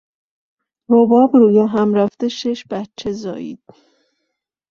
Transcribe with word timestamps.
رباب 0.89 1.35
رویهمرفته 1.35 2.27
شش 2.29 2.63
بچه 2.69 3.11
زایید. 3.11 3.63